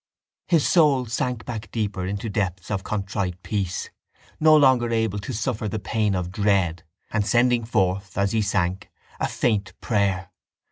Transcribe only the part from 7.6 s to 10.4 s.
forth, as he sank, a faint prayer.